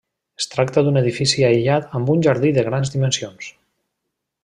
[0.43, 3.55] Es tracta d'un edifici aïllat amb un jardí de grans dimensions.